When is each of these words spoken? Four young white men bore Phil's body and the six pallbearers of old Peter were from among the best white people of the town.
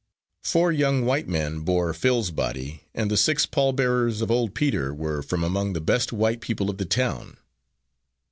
Four 0.43 0.71
young 0.71 1.05
white 1.05 1.27
men 1.27 1.59
bore 1.59 1.93
Phil's 1.93 2.31
body 2.31 2.85
and 2.91 3.11
the 3.11 3.15
six 3.17 3.45
pallbearers 3.45 4.21
of 4.23 4.31
old 4.31 4.55
Peter 4.55 4.91
were 4.95 5.21
from 5.21 5.43
among 5.43 5.73
the 5.73 5.79
best 5.79 6.11
white 6.11 6.41
people 6.41 6.71
of 6.71 6.79
the 6.79 6.85
town. 6.85 7.37